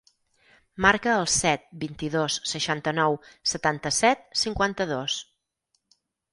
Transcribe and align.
Marca 0.85 1.11
el 1.17 1.27
set, 1.33 1.67
vint-i-dos, 1.83 2.39
seixanta-nou, 2.53 3.21
setanta-set, 3.53 4.27
cinquanta-dos. 4.47 5.23